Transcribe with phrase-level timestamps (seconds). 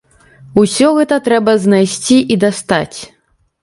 [0.61, 2.97] Усё гэта трэба знайсці і дастаць.